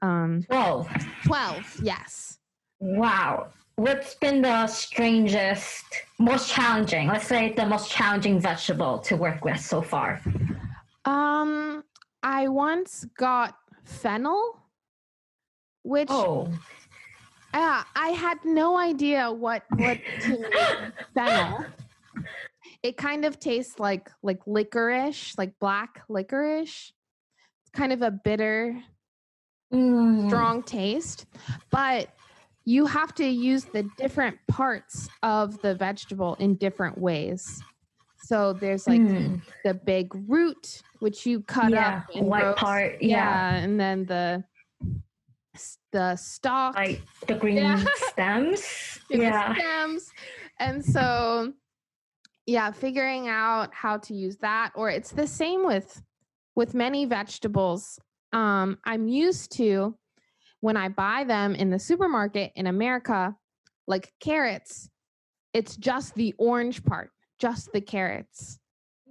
[0.01, 0.87] um, Whoa.
[1.25, 2.39] 12 yes
[2.81, 3.49] Wow.
[3.79, 5.85] What's been the strangest,
[6.19, 10.21] most challenging, let's say the most challenging vegetable to work with so far?
[11.05, 11.85] Um,
[12.21, 14.57] I once got fennel,
[15.85, 16.49] which Oh.
[17.55, 20.45] uh, I had no idea what what to
[21.15, 21.65] fennel.
[22.83, 26.93] It kind of tastes like like licorice, like black licorice.
[27.63, 28.83] It's kind of a bitter,
[29.73, 30.27] Mm.
[30.27, 31.27] strong taste,
[31.71, 32.09] but
[32.69, 37.63] you have to use the different parts of the vegetable in different ways.
[38.19, 39.41] So there's like Mm.
[39.65, 42.59] the big root, which you cut yeah, up and white roast.
[42.59, 43.01] part.
[43.03, 43.17] Yeah.
[43.17, 43.65] Yeah.
[43.65, 44.45] and then the
[45.93, 47.83] the stalk, Like the green Yeah.
[47.95, 49.01] stems.
[49.11, 49.55] and Yeah.
[49.55, 50.13] stems,
[50.61, 51.55] and so
[52.45, 56.03] yeah, figuring out how to use that, or it's the same with
[56.55, 57.99] with many vegetables.
[58.35, 59.97] Um, I'm used to
[60.61, 63.37] when I buy them in the supermarket in America,
[63.87, 64.91] like carrots.
[65.55, 68.59] It's just the orange part, just the carrots.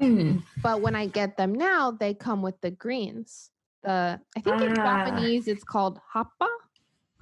[0.01, 0.43] Mm.
[0.61, 3.49] But when I get them now, they come with the greens.
[3.83, 5.05] The I think in Ah.
[5.05, 6.47] Japanese it's called happa.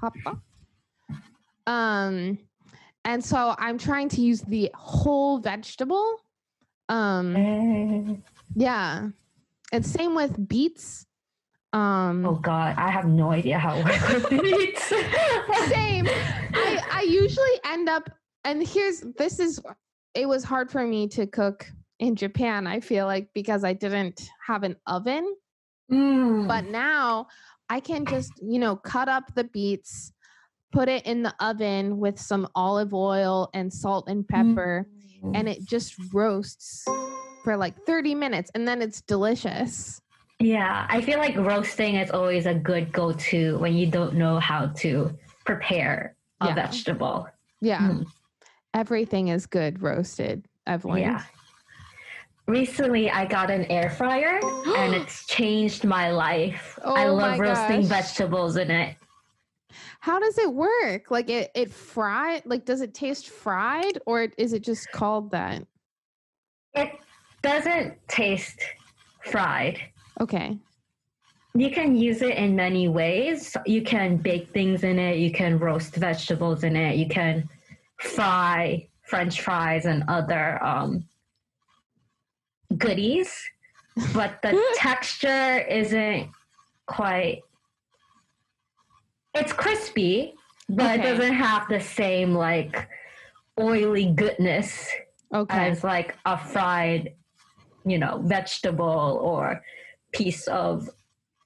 [0.02, 0.42] Happa.
[1.68, 2.38] Um
[3.06, 6.18] and so I'm trying to use the whole vegetable.
[6.90, 8.16] Um Eh.
[8.56, 9.10] yeah.
[9.72, 11.05] And same with beets.
[11.76, 14.88] Um Oh God, I have no idea how it works with beets.
[15.68, 16.08] same.
[16.08, 18.10] I I usually end up
[18.46, 19.62] and here's this is
[20.14, 24.30] it was hard for me to cook in Japan, I feel like because I didn't
[24.46, 25.36] have an oven.
[25.92, 26.48] Mm.
[26.48, 27.28] But now
[27.70, 30.12] I can just, you know, cut up the beets,
[30.72, 34.88] put it in the oven with some olive oil and salt and pepper,
[35.34, 36.86] and it just roasts
[37.44, 40.02] for like 30 minutes and then it's delicious.
[40.40, 44.40] Yeah, I feel like roasting is always a good go to when you don't know
[44.40, 46.56] how to prepare a Yeah.
[46.56, 47.28] vegetable.
[47.62, 47.80] Yeah.
[47.80, 48.06] Mm.
[48.74, 50.46] Everything is good roasted.
[50.68, 50.86] I've.
[50.86, 51.24] Yeah.
[52.48, 54.40] Recently, I got an air fryer
[54.76, 56.78] and it's changed my life.
[56.84, 57.90] I Oh love my roasting gosh.
[57.90, 58.98] vegetables in it.
[60.02, 61.10] How does it work?
[61.10, 65.66] Like it it fried like does it taste fried or is it just called that?
[66.76, 66.92] It
[67.42, 68.60] doesn't taste
[69.24, 69.80] fried.
[70.22, 70.58] Okay.
[71.58, 73.56] You can use it in many ways.
[73.66, 77.50] You can bake things in it, you can roast vegetables in it, you can
[78.02, 81.06] fry french fries and other um,
[82.78, 83.34] goodies,
[84.14, 86.30] but the texture isn't
[86.88, 87.44] quite.
[89.34, 90.34] It's crispy,
[90.70, 90.96] but Okay.
[90.96, 92.88] it doesn't have the same like
[93.60, 94.90] oily goodness
[95.34, 95.70] Okay.
[95.70, 97.14] as like a fried,
[97.86, 99.62] you know, vegetable or
[100.16, 100.90] piece of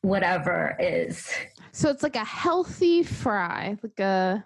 [0.02, 1.30] whatever is.
[1.72, 4.46] So it's like a healthy fry, like a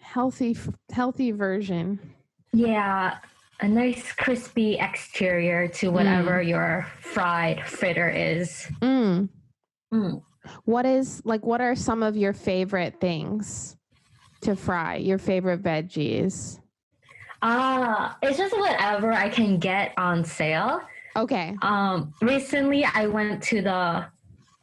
[0.00, 0.56] healthy
[0.90, 1.98] healthy version.
[2.52, 3.18] Yeah,
[3.60, 8.66] a nice crispy exterior to whatever your fried fritter is.
[8.80, 9.28] Mm.
[9.92, 10.22] Mm.
[10.64, 13.76] What is like what are some of your favorite things
[14.42, 14.96] to fry?
[14.96, 16.60] Your favorite veggies?
[17.42, 20.82] Ah, it's just whatever I can get on sale.
[21.16, 21.56] Okay.
[21.62, 24.06] Um, recently I went to the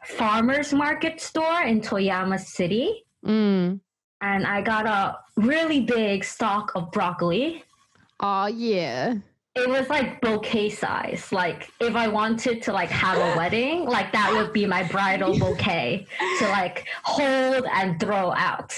[0.06, 3.80] farmers market store in Toyama City Mm.
[4.22, 7.64] and I got a really big stock of broccoli.
[8.20, 9.16] Oh yeah.
[9.56, 11.32] It was like bouquet size.
[11.32, 15.38] Like if I wanted to like have a wedding, like that would be my bridal
[15.44, 16.06] bouquet
[16.40, 18.74] to like hold and throw out.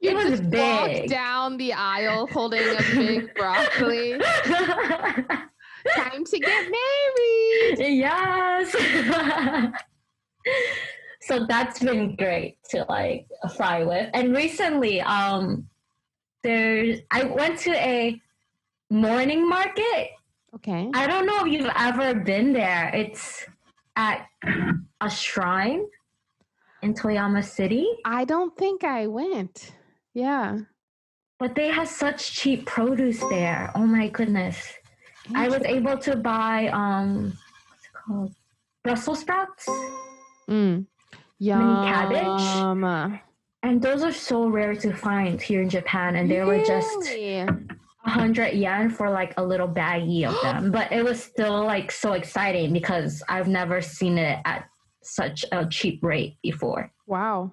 [0.00, 1.08] You It was just big.
[1.08, 4.20] down the aisle holding a big broccoli.
[5.94, 7.78] Time to get married.
[7.98, 8.72] yes.
[11.22, 14.10] so that's been great to like fry with.
[14.14, 15.68] And recently, um,
[16.42, 18.20] there's I went to a
[18.90, 20.10] morning market.
[20.54, 20.90] Okay.
[20.94, 22.90] I don't know if you've ever been there.
[22.94, 23.44] It's
[23.96, 24.26] at
[25.00, 25.84] a shrine
[26.82, 29.72] in Toyama City, I don't think I went.
[30.14, 30.60] Yeah.
[31.38, 33.70] but they have such cheap produce there.
[33.74, 34.72] Oh my goodness.
[35.34, 37.32] I was able to buy um
[37.68, 38.34] what's it called?
[38.84, 39.68] Brussels sprouts.
[40.48, 40.86] Mm.
[41.86, 42.42] cabbage?
[42.56, 43.20] Yum.
[43.62, 47.08] And those are so rare to find here in Japan and they were just
[48.06, 50.70] a hundred yen for like a little baggie of them.
[50.76, 54.68] But it was still like so exciting because I've never seen it at
[55.02, 56.92] such a cheap rate before.
[57.06, 57.52] Wow.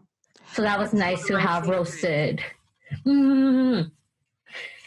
[0.53, 2.43] So that was nice to have roasted.
[3.05, 3.91] Mm.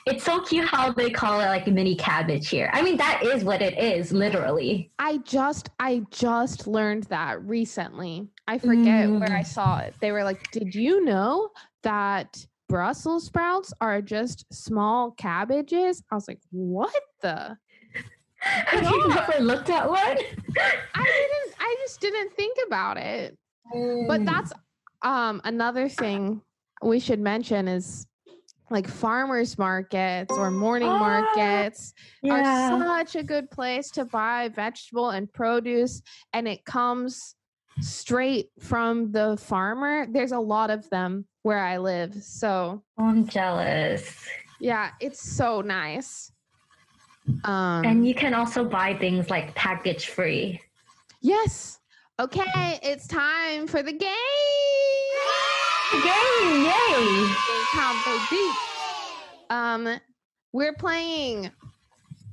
[0.07, 2.71] It's so cute how they call it like a mini cabbage here.
[2.73, 4.93] I mean that is what it is, literally.
[5.01, 8.29] I just I just learned that recently.
[8.47, 9.47] I forget where I Mm.
[9.47, 9.95] saw it.
[10.01, 11.51] They were like, "Did you know
[11.83, 17.59] that Brussels sprouts are just small cabbages?" I was like, "What the?"
[18.39, 19.99] Have you never looked at one?
[19.99, 23.37] I didn't I just didn't think about it.
[24.07, 24.25] But Mm.
[24.27, 24.53] that's
[25.03, 26.43] um another thing
[26.81, 28.07] we should mention is
[28.71, 32.73] like farmers markets or morning Ah, markets yeah.
[32.75, 36.03] are such a good place to buy vegetable and produce
[36.33, 37.35] and it comes
[37.81, 44.17] straight from the farmer there's a lot of them where i live so I'm jealous.
[44.61, 46.33] yeah it's so nice
[47.45, 50.61] um And you can also buy things like package free.
[51.21, 51.79] yes
[52.19, 54.11] okay it's time for the game
[55.95, 56.65] Yay!
[56.65, 57.27] Yay!
[57.27, 58.51] Game time, baby.
[59.51, 60.01] um
[60.53, 61.51] we're playing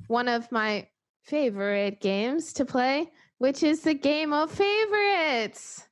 [0.08, 0.86] one of my
[1.22, 5.86] favorite games to play which is the game of favorites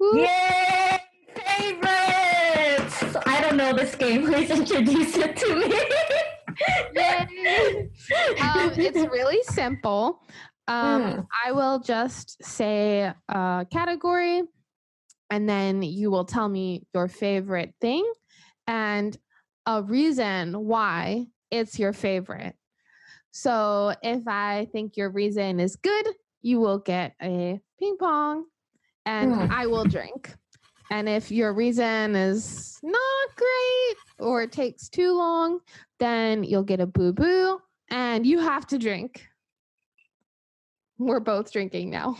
[0.00, 0.18] Woo.
[0.20, 0.98] Yay!
[1.34, 3.16] Favorites!
[3.26, 4.26] I don't know this game.
[4.32, 5.74] Please introduce it to me.
[8.40, 10.20] Um, it's really simple.
[10.68, 11.26] Um, Mm.
[11.46, 14.42] I will just say a category,
[15.30, 18.10] and then you will tell me your favorite thing
[18.66, 19.16] and
[19.66, 22.54] a reason why it's your favorite.
[23.30, 26.08] So if I think your reason is good,
[26.40, 28.44] you will get a ping pong,
[29.04, 29.50] and Mm.
[29.50, 30.34] I will drink.
[30.90, 35.60] And if your reason is not great or it takes too long,
[35.98, 37.60] then you'll get a boo boo
[37.90, 39.26] and you have to drink.
[40.96, 42.16] We're both drinking now.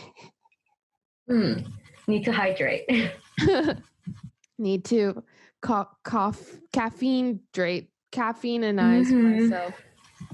[1.27, 1.61] Hmm.
[2.09, 2.89] Need to hydrate.
[4.57, 5.23] Need to
[5.61, 9.49] co- cough, caffeine drate, caffeine-inize Mhm.
[9.49, 9.75] myself.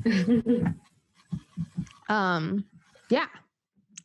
[2.07, 2.65] Um,
[3.09, 3.25] yeah.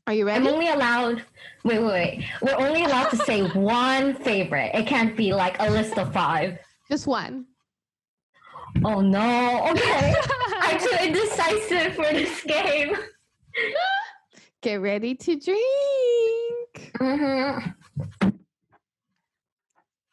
[0.06, 0.40] Are you ready?
[0.40, 1.22] I'm only allowed.
[1.64, 2.24] Wait, wait, wait.
[2.40, 4.70] We're only allowed to say one favorite.
[4.74, 6.58] It can't be like a list of five.
[6.90, 7.44] Just one.
[8.82, 9.68] Oh no.
[9.70, 10.14] Okay.
[10.62, 12.96] I'm too indecisive for this game.
[14.62, 16.59] Get ready to drink.
[16.98, 17.74] Mhm.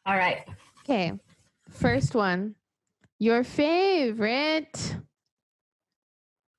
[0.06, 0.44] All right.
[0.80, 1.12] Okay.
[1.70, 2.54] First one.
[3.18, 4.96] Your favorite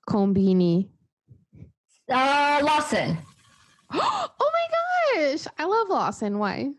[0.07, 0.89] combini.
[2.11, 3.17] Uh, Lawson.
[3.93, 4.67] oh my
[5.15, 5.47] gosh.
[5.57, 6.37] I love Lawson.
[6.37, 6.71] Why?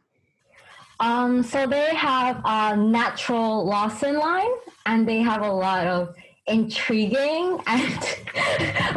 [1.00, 4.50] Um, so they have a natural Lawson line,
[4.84, 6.14] and they have a lot of
[6.50, 8.16] intriguing and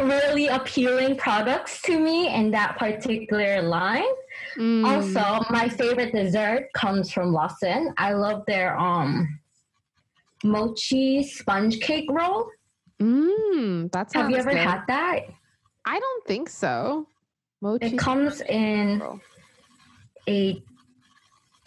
[0.00, 4.12] really appealing products to me in that particular line.
[4.58, 7.94] Mm, Also, my favorite dessert comes from Lawson.
[7.96, 9.38] I love their um
[10.42, 12.48] mochi sponge cake roll.
[13.00, 14.58] mm, that sounds Have you ever good.
[14.58, 15.20] had that?
[15.86, 17.06] I don't think so.
[17.62, 17.86] Mochi.
[17.86, 19.20] It comes in roll.
[20.28, 20.62] a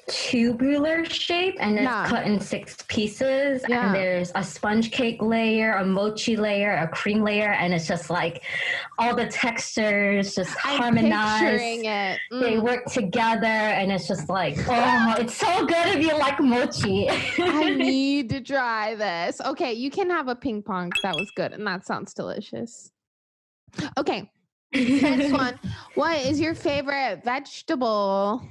[0.08, 2.06] tubular shape and it's Yeah.
[2.08, 3.88] cut in six pieces Yeah.
[3.88, 8.10] and there's a sponge cake layer a mochi layer a cream layer and it's just
[8.10, 8.44] like
[8.98, 12.20] all the textures just picturing it.
[12.32, 12.62] they Mm.
[12.64, 17.70] work together and it's just like oh it's so good if you like mochi I
[17.76, 19.42] need to try this.
[19.42, 20.92] Okay, you can have a ping pong.
[21.04, 22.92] That was good, and that sounds delicious.
[23.98, 24.30] Okay,
[24.74, 25.60] next one.
[25.96, 28.42] What is your favorite vegetable?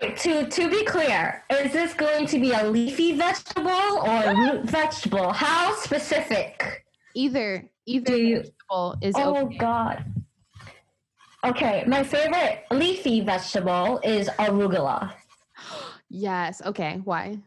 [0.00, 5.32] To to be clear is this going to be a leafy vegetable or root vegetable
[5.32, 6.84] how specific
[7.14, 9.56] Either either you- vegetable is Oh okay.
[9.58, 10.04] God.
[11.44, 15.12] Okay, my favorite leafy vegetable is arugula.
[16.10, 16.62] Yes.
[16.64, 17.00] Okay.
[17.04, 17.38] Why?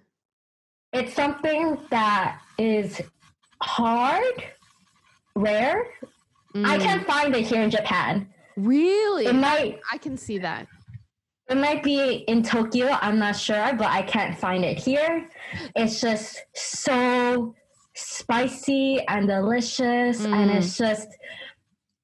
[0.92, 3.00] It's something that is
[3.64, 4.44] hard,
[5.36, 5.86] rare.
[6.56, 8.28] I Mm, can't find it here in Japan.
[8.58, 9.28] really.
[9.28, 10.68] It might I can see that.
[11.50, 15.28] It might be in Tokyo, I'm not sure, but I can't find it here.
[15.76, 17.56] It's just so
[17.96, 20.56] spicy and delicious and Mm.
[20.56, 21.08] it's just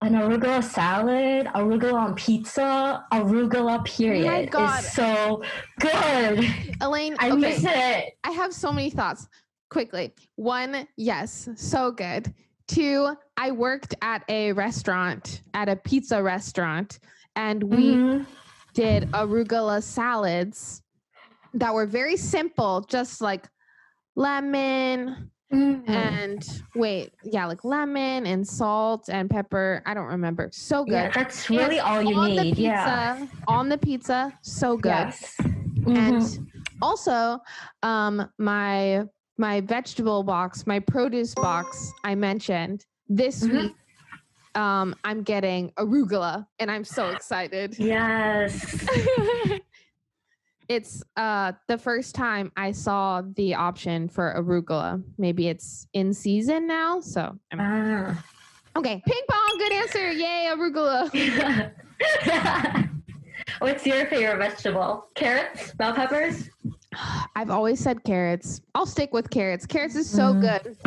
[0.01, 4.79] an arugula salad, arugula on pizza, arugula period God.
[4.79, 5.41] is so
[5.79, 6.45] good.
[6.81, 7.15] Elaine.
[7.19, 7.35] I okay.
[7.39, 8.17] miss it.
[8.23, 9.27] I have so many thoughts.
[9.69, 10.13] Quickly.
[10.35, 12.33] One, yes, so good.
[12.67, 16.99] Two, I worked at a restaurant, at a pizza restaurant,
[17.35, 18.25] and we Mhm.
[18.73, 20.81] Did arugula salads
[21.53, 23.47] that were very simple, just like
[24.15, 25.87] lemon Mhm.
[25.87, 29.83] and wait, yeah, like lemon and salt and pepper.
[29.85, 30.49] I don't remember.
[30.51, 30.93] So good.
[30.93, 32.55] Yeah, that's really And all you on the need.
[32.55, 33.27] pizza, Yeah.
[33.47, 34.89] On the pizza, so good.
[34.89, 35.35] Yes.
[35.39, 35.97] Mhm.
[35.97, 36.47] and
[36.81, 37.39] also
[37.83, 39.03] um my
[39.37, 43.51] my vegetable box my produce box i mentioned this Mhm.
[43.51, 43.75] week
[44.55, 48.85] um i'm getting arugula and i'm so excited yes.
[50.69, 56.65] it's uh the first time i saw the option for arugula maybe it's in season
[56.67, 58.23] now so I'm, Ah.
[58.77, 61.09] okay ping pong good answer yay arugula
[63.59, 65.07] What's your favorite vegetable?
[65.15, 66.49] Carrots, bell peppers?
[67.35, 68.61] I've always said carrots.
[68.75, 69.65] I'll stick with carrots.
[69.65, 70.41] Carrots is so Mm.
[70.41, 70.77] good.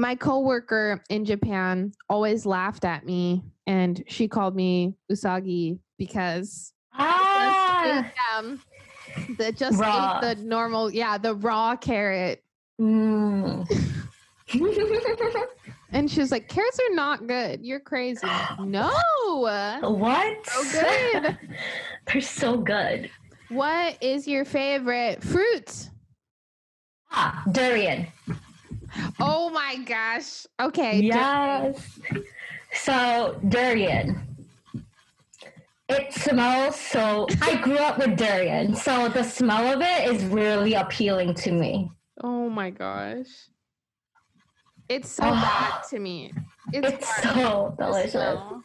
[0.00, 7.80] My coworker in Japan always laughed at me and she called me Usagi because Ah,
[7.82, 8.14] I just ate
[9.26, 9.36] them.
[9.36, 10.20] The just Raw.
[10.24, 12.42] ate the normal, yeah, the raw carrot.
[12.80, 13.70] Mm.
[15.92, 17.64] And she was like, carrots are not good.
[17.64, 18.26] You're crazy.
[18.60, 18.90] no.
[19.82, 20.46] what?
[20.46, 21.38] So good.
[22.06, 23.10] They're so good.
[23.48, 25.90] What is your favorite fruit?
[27.10, 28.06] Ah, durian.
[29.20, 30.46] Oh my gosh.
[30.60, 31.00] Okay.
[31.00, 31.98] Yes.
[32.72, 34.26] So durian.
[35.88, 37.26] It smells so.
[37.42, 41.90] I grew up with durian, so the smell of it is really appealing to me.
[42.22, 43.26] Oh my gosh.
[44.88, 45.80] It's so Ah.
[45.80, 46.32] bad to me.
[46.72, 48.12] It's, It's so delicious.
[48.12, 48.62] smell.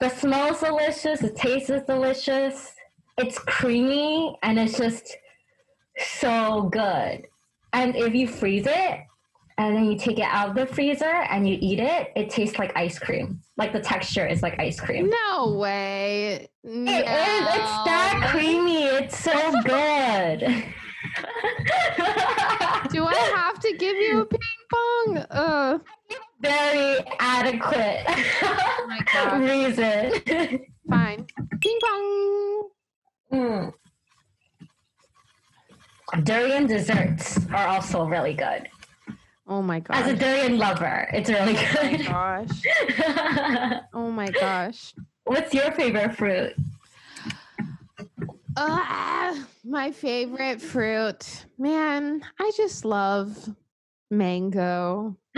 [0.00, 1.20] The smell is delicious.
[1.20, 2.72] The taste is delicious.
[3.18, 5.16] It's creamy and it's just
[5.98, 7.26] so good.
[7.72, 9.00] And if you freeze it
[9.58, 12.58] and then you take it out of the freezer and you eat it, it tastes
[12.58, 13.40] like ice cream.
[13.56, 15.10] Like the texture is like ice cream.
[15.28, 16.48] No way.
[16.64, 16.86] It is.
[16.86, 18.84] It's that creamy.
[18.84, 20.40] It's so good.
[22.90, 24.40] Do I have to give you a ping
[24.72, 25.18] pong?
[25.30, 25.78] Uh,
[26.40, 28.04] Very adequate
[28.42, 29.40] oh my god.
[29.42, 30.20] reason.
[30.88, 31.26] Fine.
[31.60, 32.68] Ping pong.
[33.32, 33.72] Mm.
[36.22, 38.68] Durian desserts are also really good.
[39.46, 39.96] Oh my gosh.
[39.96, 42.06] As a durian lover, it's really Oh my good.
[42.06, 43.80] gosh.
[43.92, 44.94] Oh my gosh.
[45.24, 46.54] What's your favorite fruit?
[48.56, 51.46] Ah, my favorite fruit.
[51.58, 53.36] Man, I just love
[54.10, 55.16] mango.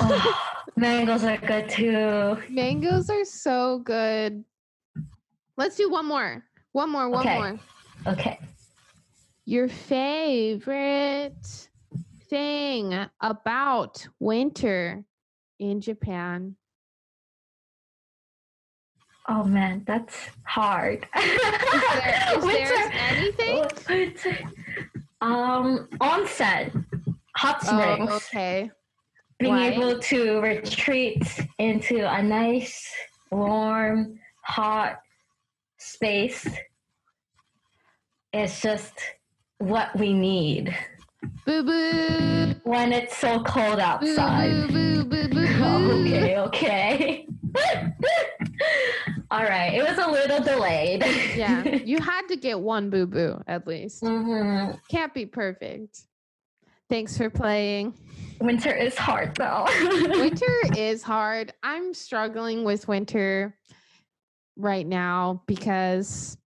[0.00, 2.38] Oh, mangoes are good too.
[2.48, 4.44] Mangoes are so good.
[5.56, 6.44] Let's do one more.
[6.72, 7.34] One more, one Okay.
[7.34, 7.60] more.
[8.06, 8.38] Okay.
[9.48, 11.32] Your favorite
[12.28, 15.02] thing about winter
[15.58, 16.56] in Japan?
[19.26, 21.08] Oh man, that's hard.
[21.16, 23.64] Is there, is there Winter- anything?
[23.88, 24.38] Winter-
[25.22, 26.84] Um, onsen,
[27.34, 28.10] hot springs.
[28.10, 28.70] Oh, okay.
[29.38, 29.68] being Why?
[29.70, 31.22] able to retreat
[31.58, 32.86] into a nice,
[33.30, 34.98] warm, hot
[35.78, 36.46] space
[38.34, 38.92] is just
[39.58, 40.76] what we need
[41.44, 42.54] Boo boo.
[42.64, 44.68] when it's so cold outside.
[44.68, 45.38] boo boo boo
[46.04, 47.26] okay, okay.
[49.30, 51.04] All right, it was a little delayed.
[51.36, 54.02] Yeah, you had to get one boo boo at least.
[54.02, 54.78] Mhm.
[54.90, 56.02] Can't be perfect.
[56.88, 57.92] Thanks for playing.
[58.40, 59.66] Winter is hard though.
[59.82, 61.52] winter is hard.
[61.62, 63.54] I'm struggling with winter
[64.56, 66.38] right now because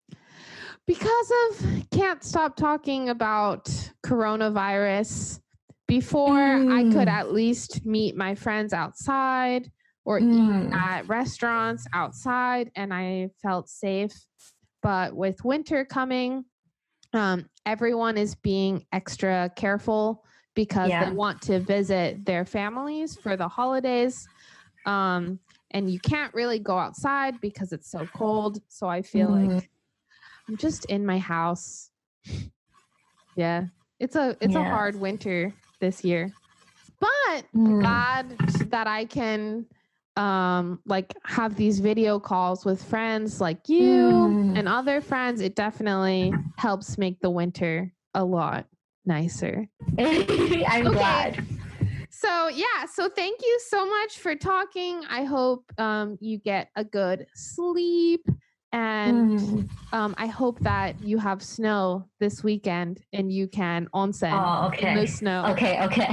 [0.86, 3.64] because of can't stop talking about
[4.04, 5.40] coronavirus.
[5.88, 7.12] Before I could Mm.
[7.12, 9.70] at least meet my friends outside
[10.04, 10.72] or eat Mm.
[10.72, 14.12] at restaurants outside and I felt safe.
[14.82, 16.44] But with winter coming,
[17.12, 20.24] um, everyone is being extra careful
[20.54, 21.10] because Yeah.
[21.10, 24.26] they want to visit their families for the holidays.
[24.86, 25.38] Um,
[25.72, 28.62] and you can't really go outside because it's so cold.
[28.68, 29.56] So I feel Mhm.
[29.56, 29.70] like
[30.52, 31.90] I'm just in my house.
[33.34, 33.68] Yeah.
[33.98, 36.34] It's a it's a hard winter this year.
[37.00, 37.80] But Mm.
[37.80, 38.38] glad
[38.70, 39.64] that I can
[40.18, 44.58] um like have these video calls with friends like you Mm.
[44.58, 45.40] and other friends.
[45.40, 48.66] It definitely helps make the winter a lot
[49.06, 49.66] nicer.
[49.98, 50.92] I'm Okay.
[50.92, 51.42] glad.
[52.10, 55.04] So yeah, so thank you so much for talking.
[55.08, 58.26] I hope um you get a good sleep
[58.73, 59.69] and Mm.
[59.93, 64.93] um I hope that you have snow this weekend and you can onsen Oh, in
[64.95, 65.05] the okay.
[65.05, 65.45] snow.
[65.51, 66.07] Okay, okay.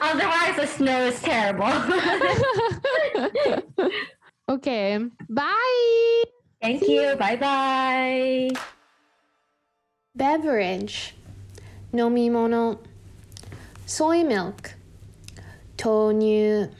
[0.00, 1.72] Otherwise, the snow is terrible.
[4.48, 4.98] okay.
[5.28, 6.22] Bye.
[6.62, 7.16] Thank you.
[7.18, 8.50] Bye bye.
[10.16, 11.12] Beverage
[11.92, 12.78] 飲み物
[13.86, 14.74] soy milk
[15.76, 16.70] 豆乳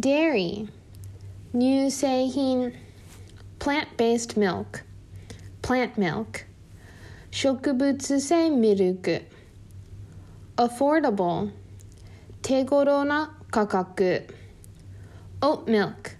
[0.00, 0.68] dairy
[1.52, 2.72] 乳製品
[3.66, 4.84] plant-based milk
[5.62, 6.46] plant milk
[7.30, 9.22] 植物性ミルク
[10.56, 11.50] affordable
[12.42, 14.26] 手頃な価格
[15.40, 16.16] oat milk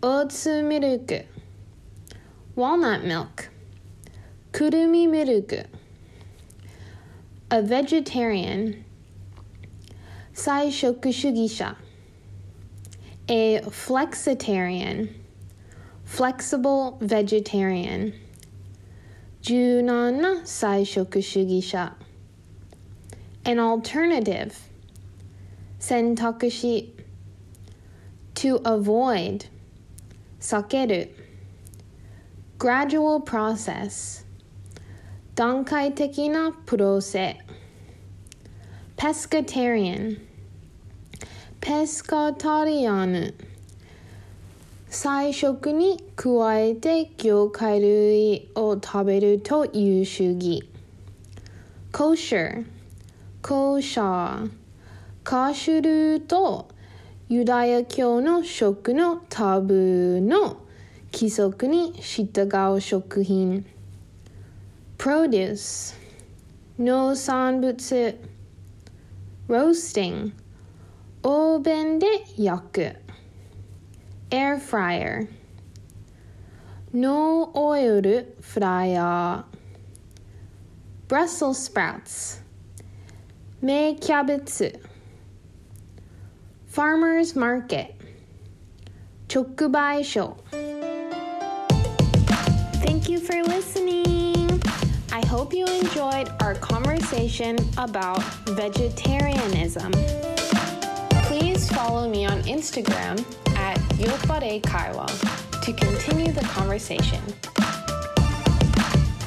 [0.00, 1.24] オーツミルク
[2.56, 3.50] walnut milk
[4.52, 5.66] くるみミルク
[7.50, 8.82] A vegetarian
[10.32, 11.76] 菜食主義者
[13.26, 15.08] A flexitarian
[16.12, 18.12] flexible vegetarian
[19.42, 21.96] 柔軟な菜食主義者
[23.44, 24.52] An alternative
[25.78, 26.94] 選択肢
[28.34, 29.46] To avoid
[30.40, 31.10] 避ける
[32.58, 34.24] Gradual process
[35.34, 37.38] 段階的なプロセ
[38.96, 40.18] pescatarian
[41.60, 43.34] ペスカタリアヌ
[44.95, 50.69] 菜食に加えて魚介類を食べるという主義。
[51.91, 52.63] kosher
[53.41, 54.51] コーシャー
[55.23, 56.69] カシュルと
[57.27, 60.57] ユダヤ教の食のタブーの
[61.11, 63.65] 規則に従う食品。
[64.99, 65.95] produce
[66.77, 68.19] 農産物。
[69.49, 70.33] roasting
[71.23, 73.02] オーブンで焼く。
[74.33, 75.27] air fryer.
[76.91, 79.43] No oil fryer.
[81.07, 82.39] Brussels sprouts.
[83.61, 84.75] Mei kiabetsu.
[86.65, 87.95] Farmers market.
[89.27, 90.37] Chokubai show.
[92.81, 94.49] Thank you for listening.
[95.11, 99.91] I hope you enjoyed our conversation about vegetarianism.
[101.27, 103.23] Please follow me on Instagram
[103.63, 105.07] at Yoppare Kaiwa
[105.61, 107.21] to continue the conversation.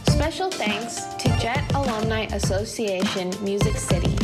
[0.09, 4.15] Special thanks to JET Alumni Association Music City.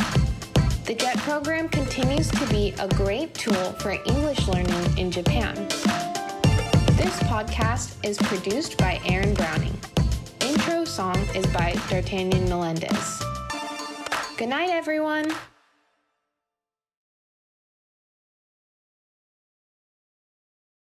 [0.85, 5.55] The JET program continues to be a great tool for English learning in Japan.
[7.01, 9.75] This podcast is produced by Aaron Browning.
[10.41, 13.23] Intro song is by D'Artagnan Melendez.
[14.37, 15.33] Good night, everyone.